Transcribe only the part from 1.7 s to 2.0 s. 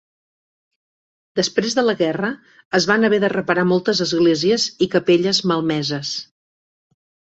de la